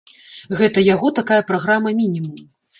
[0.61, 2.45] Гэта яго такая праграма-мінімум.